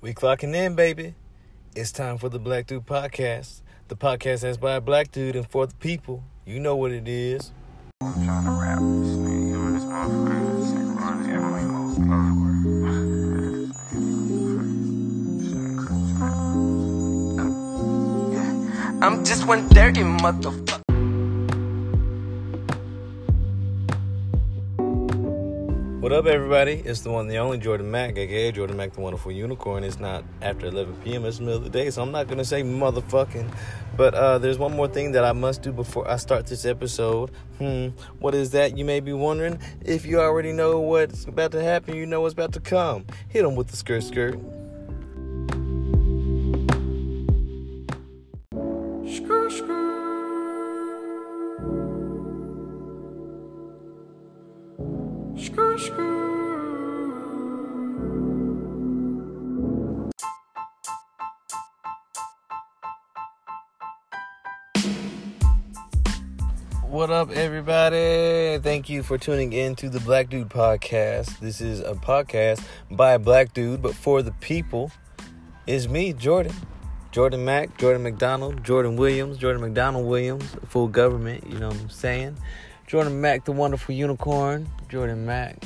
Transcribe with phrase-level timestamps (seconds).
[0.00, 1.16] We clocking in, baby.
[1.74, 3.62] It's time for the Black Dude Podcast.
[3.88, 6.22] The podcast that's by a black dude and for the people.
[6.46, 7.50] You know what it is.
[8.00, 9.50] I'm trying to rap this nigga.
[9.50, 10.60] You know this motherfucker.
[10.60, 11.98] This nigga running every most
[19.02, 20.77] I'm just one dirty motherfucker.
[26.00, 26.74] What up, everybody?
[26.74, 29.82] It's the one, the only Jordan Mack, aka Jordan Mack, the wonderful unicorn.
[29.82, 31.24] It's not after 11 p.m.
[31.24, 33.52] It's the middle of the day, so I'm not gonna say motherfucking.
[33.96, 37.32] But uh, there's one more thing that I must do before I start this episode.
[37.58, 37.88] Hmm,
[38.20, 38.78] what is that?
[38.78, 39.58] You may be wondering.
[39.84, 43.04] If you already know what's about to happen, you know what's about to come.
[43.28, 44.38] Hit them with the skirt, skirt.
[55.78, 55.90] What
[67.10, 68.58] up, everybody?
[68.60, 71.38] Thank you for tuning in to the Black Dude Podcast.
[71.38, 74.90] This is a podcast by a black dude, but for the people.
[75.68, 76.56] Is me, Jordan.
[77.12, 81.88] Jordan Mack, Jordan McDonald, Jordan Williams, Jordan McDonald Williams, full government, you know what I'm
[81.88, 82.36] saying?
[82.88, 84.68] Jordan Mack, the wonderful unicorn.
[84.88, 85.62] Jordan Mack.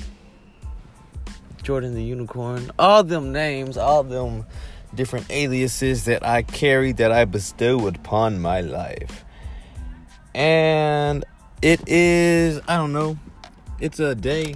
[1.62, 2.70] Jordan the unicorn.
[2.78, 4.44] All them names, all them
[4.94, 9.24] different aliases that I carry, that I bestow upon my life
[10.34, 11.24] and
[11.60, 13.18] it is I don't know.
[13.80, 14.54] It's a day.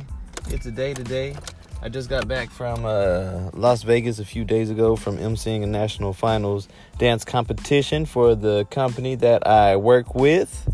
[0.49, 1.35] It's a day today.
[1.83, 5.67] I just got back from uh, Las Vegas a few days ago from emceeing a
[5.67, 10.69] national finals dance competition for the company that I work with,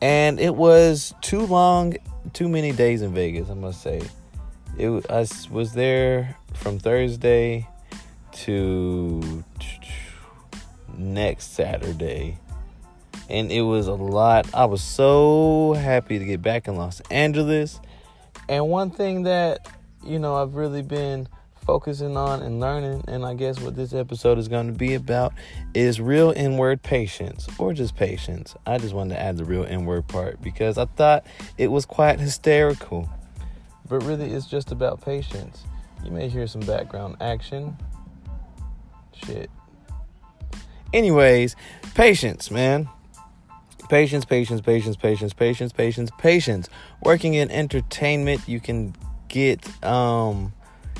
[0.00, 1.96] and it was too long,
[2.32, 3.50] too many days in Vegas.
[3.50, 4.02] I must say,
[4.78, 7.66] it I was there from Thursday
[8.32, 9.44] to
[10.96, 12.38] next Saturday
[13.28, 14.46] and it was a lot.
[14.54, 17.80] I was so happy to get back in Los Angeles.
[18.48, 19.68] And one thing that,
[20.04, 21.28] you know, I've really been
[21.66, 25.34] focusing on and learning, and I guess what this episode is going to be about
[25.74, 28.54] is real inward patience or just patience.
[28.64, 31.26] I just wanted to add the real inward part because I thought
[31.58, 33.08] it was quite hysterical.
[33.88, 35.64] But really, it's just about patience.
[36.04, 37.76] You may hear some background action.
[39.24, 39.50] Shit.
[40.92, 41.56] Anyways,
[41.94, 42.88] patience, man.
[43.88, 46.68] Patience, patience, patience, patience, patience, patience, patience.
[47.02, 48.94] Working in entertainment, you can
[49.28, 50.52] get um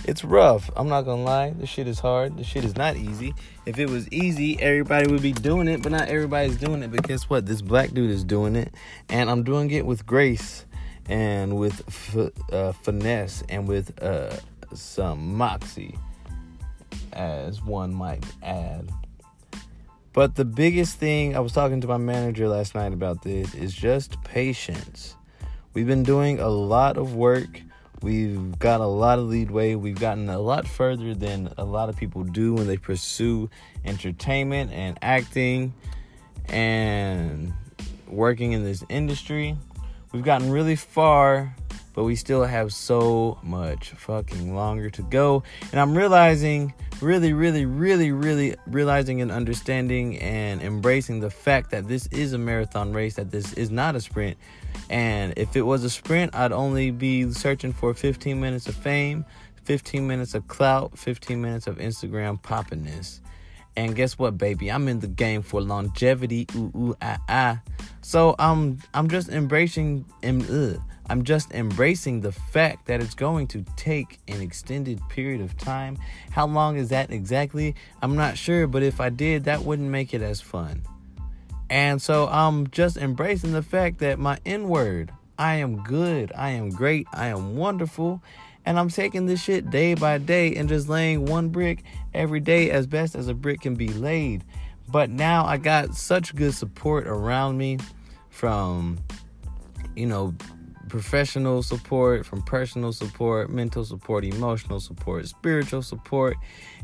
[0.06, 0.70] it's rough.
[0.76, 1.50] I'm not gonna lie.
[1.50, 2.38] This shit is hard.
[2.38, 3.34] This shit is not easy.
[3.66, 6.90] If it was easy, everybody would be doing it, but not everybody's doing it.
[6.90, 7.46] But guess what?
[7.46, 8.72] This black dude is doing it,
[9.08, 10.64] and I'm doing it with grace
[11.08, 14.36] and with f- uh, finesse and with uh,
[14.74, 15.98] some moxie,
[17.12, 18.90] as one might add.
[20.12, 23.74] But the biggest thing, I was talking to my manager last night about this, is
[23.74, 25.14] just patience.
[25.74, 27.60] We've been doing a lot of work.
[28.02, 29.74] We've got a lot of leadway.
[29.74, 33.48] We've gotten a lot further than a lot of people do when they pursue
[33.84, 35.72] entertainment and acting
[36.48, 37.52] and
[38.06, 39.56] working in this industry.
[40.12, 41.54] We've gotten really far,
[41.94, 45.42] but we still have so much fucking longer to go.
[45.72, 51.88] And I'm realizing really, really, really, really realizing and understanding and embracing the fact that
[51.88, 54.36] this is a marathon race, that this is not a sprint.
[54.88, 59.24] And if it was a sprint, I'd only be searching for 15 minutes of fame,
[59.64, 63.20] 15 minutes of clout, 15 minutes of Instagram poppiness.
[63.76, 64.70] And guess what, baby?
[64.70, 66.46] I'm in the game for longevity.
[66.56, 67.60] Ooh, ooh, ah, ah.
[68.00, 73.64] So I'm, I'm just embracing, ugh, I'm just embracing the fact that it's going to
[73.76, 75.98] take an extended period of time.
[76.30, 77.74] How long is that exactly?
[78.02, 80.82] I'm not sure, but if I did, that wouldn't make it as fun.
[81.68, 86.70] And so I'm just embracing the fact that my inward, I am good, I am
[86.70, 88.22] great, I am wonderful,
[88.66, 92.70] and I'm taking this shit day by day and just laying one brick every day
[92.70, 94.44] as best as a brick can be laid.
[94.88, 97.78] But now I got such good support around me
[98.28, 98.98] from,
[99.94, 100.34] you know,
[100.88, 106.36] professional support, from personal support, mental support, emotional support, spiritual support,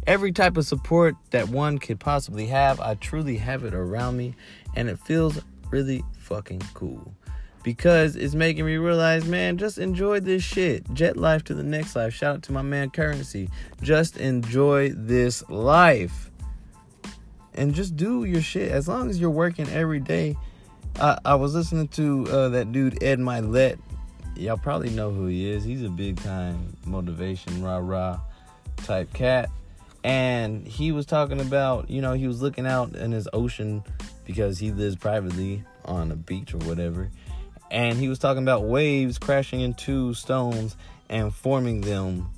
[0.06, 2.80] every type of support that one could possibly have.
[2.80, 4.34] I truly have it around me,
[4.74, 5.40] and it feels
[5.70, 7.14] really fucking cool
[7.62, 10.92] because it's making me realize, man, just enjoy this shit.
[10.94, 12.14] Jet life to the next life.
[12.14, 13.48] Shout out to my man Currency.
[13.82, 16.30] Just enjoy this life.
[17.54, 18.70] And just do your shit.
[18.70, 20.36] As long as you're working every day.
[21.00, 23.78] I, I was listening to uh, that dude Ed Mylett
[24.36, 25.64] y'all probably know who he is.
[25.64, 28.20] He's a big time motivation, rah rah
[28.78, 29.50] type cat.
[30.04, 33.84] and he was talking about, you know, he was looking out in his ocean
[34.24, 37.10] because he lives privately on a beach or whatever.
[37.72, 40.76] And he was talking about waves crashing into stones
[41.08, 42.30] and forming them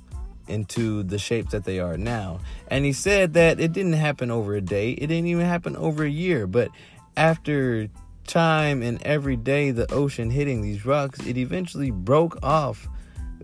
[0.47, 2.39] into the shapes that they are now.
[2.69, 6.05] And he said that it didn't happen over a day, it didn't even happen over
[6.05, 6.69] a year, but
[7.17, 7.89] after
[8.25, 12.87] time and every day the ocean hitting these rocks, it eventually broke off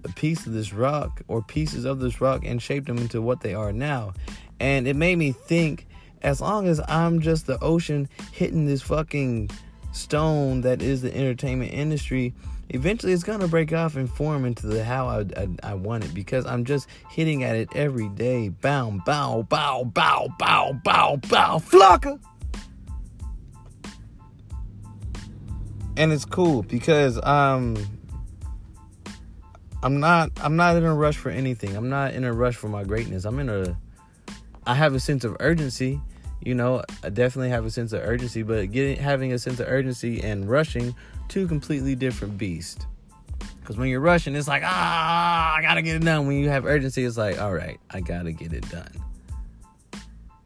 [0.03, 3.41] a piece of this rock or pieces of this rock and shaped them into what
[3.41, 4.13] they are now.
[4.61, 5.88] And it made me think
[6.21, 9.49] as long as I'm just the ocean hitting this fucking
[9.91, 12.33] stone that is the entertainment industry,
[12.69, 16.13] eventually it's gonna break off and form into the how I, I, I, want it
[16.13, 18.49] because I'm just hitting at it every day.
[18.49, 22.19] Bow, bow, bow, bow, bow, bow, bow, flocker.
[25.97, 27.75] And it's cool because um
[29.83, 31.75] I'm not I'm not in a rush for anything.
[31.75, 33.25] I'm not in a rush for my greatness.
[33.25, 33.77] I'm in a
[34.65, 35.99] I have a sense of urgency.
[36.43, 39.67] You know, I definitely have a sense of urgency, but getting having a sense of
[39.67, 40.95] urgency and rushing
[41.27, 42.85] two completely different beasts.
[43.59, 46.25] Because when you're rushing, it's like, ah, I gotta get it done.
[46.25, 48.91] When you have urgency, it's like, all right, I gotta get it done.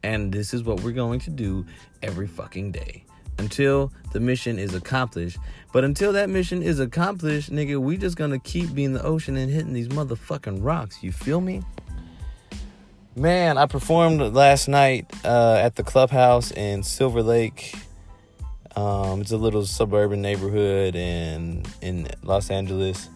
[0.03, 1.65] And this is what we're going to do
[2.03, 3.05] every fucking day
[3.39, 5.37] until the mission is accomplished.
[5.73, 9.51] But until that mission is accomplished, nigga, we just gonna keep being the ocean and
[9.51, 11.01] hitting these motherfucking rocks.
[11.01, 11.63] You feel me?
[13.17, 17.73] Man, I performed last night uh, at the clubhouse in Silver Lake.
[18.75, 23.09] Um, it's a little suburban neighborhood in in Los Angeles,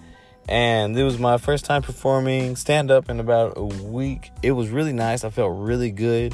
[0.47, 4.31] and it was my first time performing stand up in about a week.
[4.41, 5.25] It was really nice.
[5.25, 6.33] I felt really good.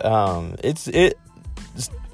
[0.00, 1.18] Um, it's it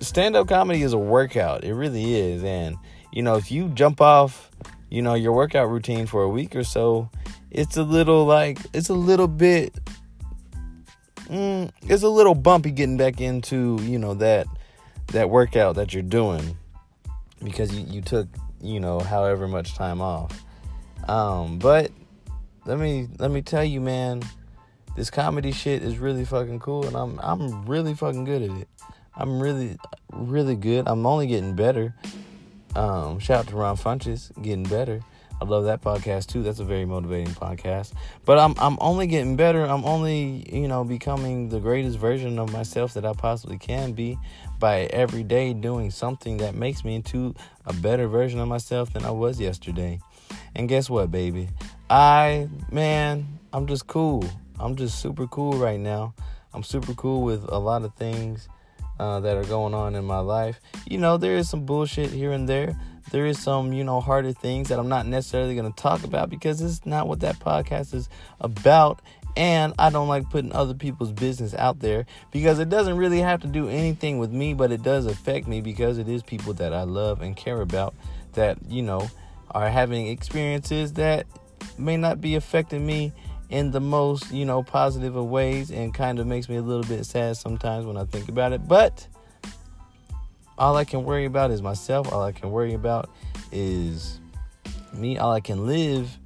[0.01, 1.63] stand up comedy is a workout.
[1.63, 2.43] It really is.
[2.43, 2.77] And,
[3.13, 4.51] you know, if you jump off,
[4.91, 7.09] you know, your workout routine for a week or so,
[7.51, 9.75] it's a little like, it's a little bit,
[11.31, 14.47] mm, it's a little bumpy getting back into, you know, that,
[15.09, 16.57] that workout that you're doing
[17.43, 18.29] because you, you took,
[18.61, 20.43] you know, however much time off.
[21.09, 21.91] Um, but
[22.67, 24.23] let me, let me tell you, man,
[24.97, 28.69] this comedy shit is really fucking cool and I'm, I'm really fucking good at it.
[29.17, 29.77] I'm really,
[30.13, 30.87] really good.
[30.87, 31.95] I'm only getting better.
[32.75, 35.01] Um, shout out to Ron Funches, getting better.
[35.41, 36.43] I love that podcast too.
[36.43, 37.93] That's a very motivating podcast.
[38.27, 39.65] But I'm I'm only getting better.
[39.65, 44.19] I'm only, you know, becoming the greatest version of myself that I possibly can be
[44.59, 47.35] by every day doing something that makes me into
[47.65, 50.01] a better version of myself than I was yesterday.
[50.55, 51.49] And guess what, baby?
[51.89, 54.25] I man, I'm just cool.
[54.59, 56.15] I'm just super cool right now.
[56.53, 58.49] I'm super cool with a lot of things
[58.99, 60.61] uh, that are going on in my life.
[60.87, 62.79] You know, there is some bullshit here and there.
[63.11, 66.31] There is some, you know, harder things that I'm not necessarily going to talk about
[66.31, 68.09] because it's not what that podcast is
[68.41, 69.01] about.
[69.37, 73.41] And I don't like putting other people's business out there because it doesn't really have
[73.43, 76.73] to do anything with me, but it does affect me because it is people that
[76.73, 77.95] I love and care about
[78.33, 79.09] that, you know,
[79.53, 81.27] are having experiences that
[81.79, 83.13] may not be affecting me
[83.51, 86.85] in the most, you know, positive of ways and kind of makes me a little
[86.85, 88.67] bit sad sometimes when I think about it.
[88.67, 89.07] But
[90.61, 92.13] all I can worry about is myself.
[92.13, 93.09] All I can worry about
[93.51, 94.21] is
[94.93, 95.17] me.
[95.17, 96.19] All I can live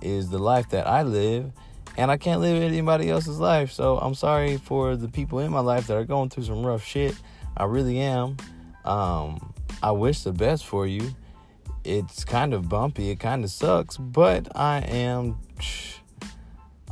[0.00, 1.50] is the life that I live.
[1.96, 3.72] And I can't live anybody else's life.
[3.72, 6.84] So I'm sorry for the people in my life that are going through some rough
[6.84, 7.16] shit.
[7.56, 8.36] I really am.
[8.84, 11.12] Um, I wish the best for you.
[11.82, 13.10] It's kind of bumpy.
[13.10, 13.96] It kind of sucks.
[13.96, 15.36] But I am.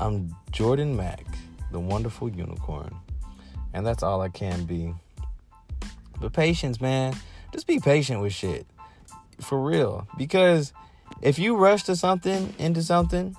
[0.00, 1.26] I'm Jordan Mack,
[1.70, 2.92] the wonderful unicorn.
[3.72, 4.94] And that's all I can be.
[6.20, 7.14] But patience, man.
[7.52, 8.66] Just be patient with shit.
[9.40, 10.06] For real.
[10.16, 10.72] Because
[11.22, 13.36] if you rush to something, into something,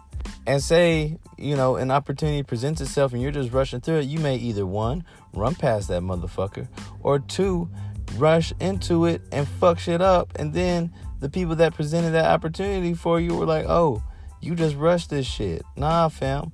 [0.48, 4.20] and say, you know, an opportunity presents itself and you're just rushing through it, you
[4.20, 6.68] may either one, run past that motherfucker,
[7.02, 7.70] or two,
[8.16, 10.32] rush into it and fuck shit up.
[10.38, 14.04] And then the people that presented that opportunity for you were like, oh,
[14.42, 15.64] you just rushed this shit.
[15.76, 16.52] Nah, fam.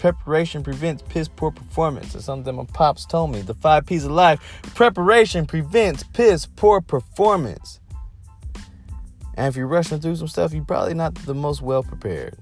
[0.00, 2.14] Preparation prevents piss poor performance.
[2.14, 3.42] It's something my pops told me.
[3.42, 4.40] The five P's of life.
[4.74, 7.80] Preparation prevents piss poor performance.
[9.34, 12.38] And if you're rushing through some stuff, you're probably not the most well prepared.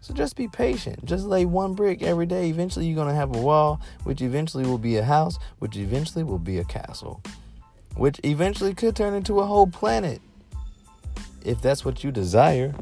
[0.00, 1.04] So just be patient.
[1.04, 2.48] Just lay one brick every day.
[2.48, 6.24] Eventually, you're going to have a wall, which eventually will be a house, which eventually
[6.24, 7.22] will be a castle,
[7.94, 10.22] which eventually could turn into a whole planet
[11.44, 12.74] if that's what you desire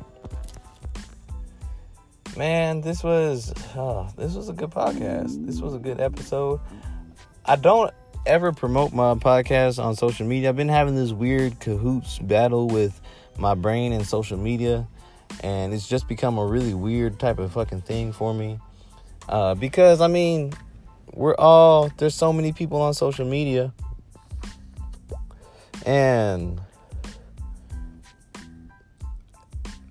[2.37, 5.47] man, this was oh, this was a good podcast.
[5.47, 6.61] This was a good episode.
[7.45, 7.93] I don't
[8.27, 10.49] ever promote my podcast on social media.
[10.49, 13.01] I've been having this weird cahoots battle with
[13.39, 14.87] my brain and social media,
[15.43, 18.59] and it's just become a really weird type of fucking thing for me.
[19.29, 20.53] Uh, because I mean,
[21.13, 23.73] we're all there's so many people on social media,
[25.87, 26.61] and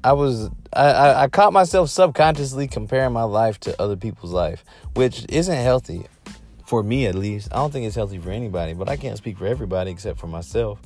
[0.04, 4.63] I was I, I, caught myself subconsciously comparing my life to other people's life,
[4.96, 6.08] which isn't healthy
[6.65, 7.50] for me at least.
[7.51, 10.27] I don't think it's healthy for anybody, but I can't speak for everybody except for
[10.27, 10.80] myself.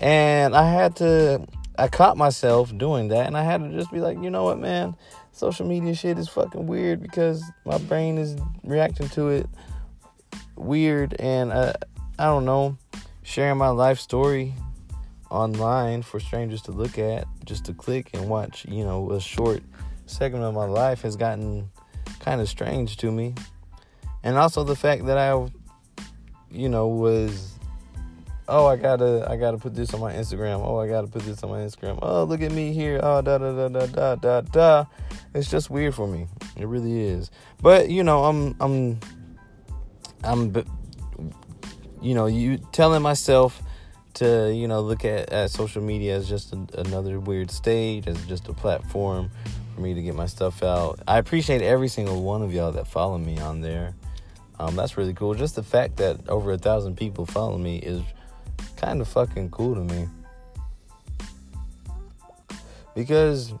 [0.00, 4.00] And I had to I caught myself doing that and I had to just be
[4.00, 4.96] like, you know what, man?
[5.32, 9.48] Social media shit is fucking weird because my brain is reacting to it
[10.54, 11.74] weird and I,
[12.18, 12.78] I don't know,
[13.22, 14.54] sharing my life story
[15.30, 19.62] online for strangers to look at, just to click and watch, you know, a short
[20.06, 21.70] segment of my life has gotten
[22.20, 23.34] kind of strange to me.
[24.22, 25.48] And also the fact that I,
[26.50, 27.58] you know, was,
[28.48, 30.60] oh, I gotta, I gotta put this on my Instagram.
[30.64, 31.98] Oh, I gotta put this on my Instagram.
[32.00, 33.00] Oh, look at me here.
[33.02, 34.84] Oh, da da da da da da da.
[35.34, 36.26] It's just weird for me.
[36.56, 37.30] It really is.
[37.60, 39.00] But you know, I'm, I'm,
[40.22, 40.64] I'm,
[42.00, 43.62] you know, you telling myself
[44.14, 48.24] to you know look at, at social media as just a, another weird stage as
[48.26, 49.30] just a platform
[49.74, 51.00] for me to get my stuff out.
[51.06, 53.94] I appreciate every single one of y'all that follow me on there.
[54.58, 55.34] Um, that's really cool.
[55.34, 58.02] Just the fact that over a thousand people follow me is
[58.76, 60.08] kind of fucking cool to me.
[62.94, 63.52] Because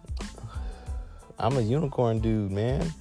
[1.38, 2.92] i'm a unicorn dude man.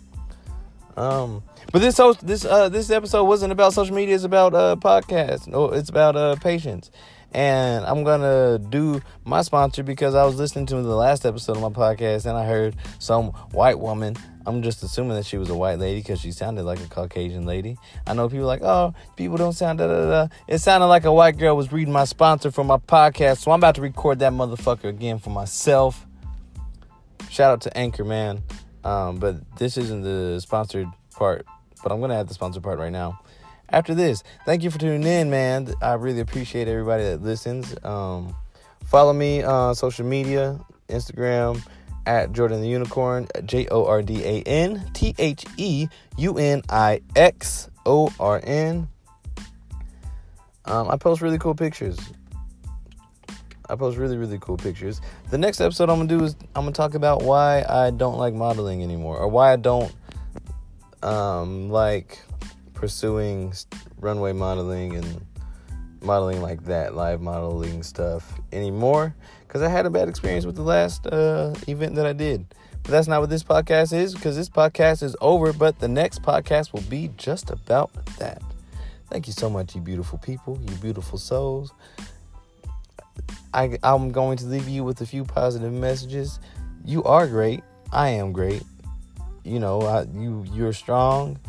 [0.98, 5.48] Um but this this uh this episode wasn't about social media it's about uh podcast
[5.48, 6.91] no it's about uh patience
[7.34, 11.62] and I'm gonna do my sponsor because I was listening to the last episode of
[11.62, 14.16] my podcast and I heard some white woman.
[14.46, 17.46] I'm just assuming that she was a white lady because she sounded like a Caucasian
[17.46, 17.78] lady.
[18.06, 20.36] I know people like, oh, people don't sound da da da.
[20.48, 23.60] It sounded like a white girl was reading my sponsor for my podcast, so I'm
[23.60, 26.06] about to record that motherfucker again for myself.
[27.30, 28.44] Shout out to Anchor, man.
[28.84, 31.46] Um, but this isn't the sponsored part,
[31.82, 33.23] but I'm gonna add the sponsored part right now
[33.70, 34.24] after this.
[34.46, 35.74] Thank you for tuning in, man.
[35.82, 37.75] I really appreciate everybody that listens.
[37.84, 38.36] Um,
[38.86, 41.62] follow me on social media, Instagram
[42.05, 46.62] at Jordan the Unicorn, J O R D A N T H E U N
[46.70, 48.88] I X O R N.
[50.65, 51.98] Um, I post really cool pictures.
[53.70, 55.01] I post really, really cool pictures.
[55.29, 58.34] The next episode I'm gonna do is I'm gonna talk about why I don't like
[58.34, 59.93] modeling anymore, or why I don't
[61.01, 62.20] um, like
[62.84, 63.54] pursuing
[64.02, 65.25] runway modeling and
[66.02, 69.16] modeling like that, live modeling stuff anymore
[69.48, 72.46] because I had a bad experience with the last uh, event that I did.
[72.82, 76.24] But that's not what this podcast is because this podcast is over, but the next
[76.24, 78.42] podcast will be just about that.
[79.10, 81.72] Thank you so much, you beautiful people, you beautiful souls.
[83.54, 86.38] I, I'm going to leave you with a few positive messages.
[86.84, 87.63] You are great.
[87.94, 88.63] I am great.
[89.46, 91.40] You know, I, you you're strong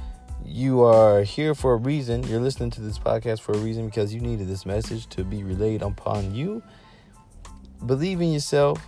[0.44, 2.22] you are here for a reason.
[2.24, 5.42] You're listening to this podcast for a reason because you needed this message to be
[5.42, 6.62] relayed upon you.
[7.84, 8.86] Believe in yourself.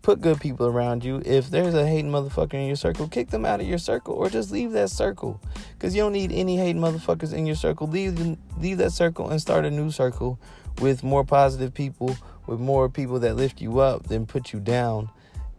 [0.00, 1.22] Put good people around you.
[1.24, 4.28] If there's a hating motherfucker in your circle, kick them out of your circle or
[4.28, 5.40] just leave that circle.
[5.74, 7.86] Because you don't need any hating motherfuckers in your circle.
[7.86, 10.40] Leave, leave that circle and start a new circle
[10.80, 15.08] with more positive people, with more people that lift you up than put you down.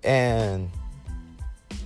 [0.04, 0.70] And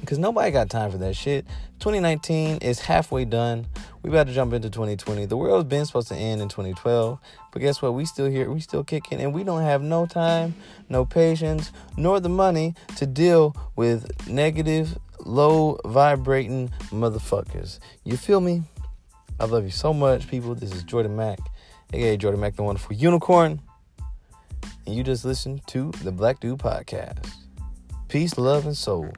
[0.08, 1.46] because nobody got time for that shit.
[1.80, 3.68] 2019 is halfway done.
[4.02, 5.26] We about to jump into 2020.
[5.26, 7.20] The world's been supposed to end in 2012,
[7.52, 7.94] but guess what?
[7.94, 8.50] We still here.
[8.50, 10.56] We still kicking, and we don't have no time,
[10.88, 17.80] no patience, nor the money to deal with negative, low vibrating motherfuckers.
[18.06, 18.64] You feel me?
[19.42, 20.56] I love you so much, people.
[20.56, 21.40] This is Jordan Mack,
[21.92, 23.60] aka Jordan Mack, the wonderful unicorn,
[24.86, 27.30] and you just listened to the Black Dude Podcast.
[28.08, 29.12] Peace, love, and soul.